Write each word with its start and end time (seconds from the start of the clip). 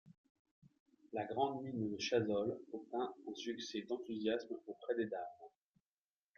La 1.13 1.25
grande 1.25 1.61
mine 1.61 1.91
de 1.91 1.99
Chazolles 1.99 2.57
obtint 2.73 3.13
un 3.29 3.35
succès 3.35 3.83
d'enthousiasme 3.83 4.55
auprès 4.65 4.95
des 4.95 5.05
dames. 5.05 5.49